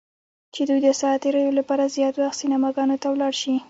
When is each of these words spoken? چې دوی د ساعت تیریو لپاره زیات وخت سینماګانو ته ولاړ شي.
چې 0.53 0.61
دوی 0.69 0.79
د 0.83 0.87
ساعت 1.01 1.19
تیریو 1.23 1.57
لپاره 1.59 1.91
زیات 1.95 2.15
وخت 2.17 2.37
سینماګانو 2.41 2.95
ته 3.01 3.07
ولاړ 3.09 3.33
شي. 3.41 3.55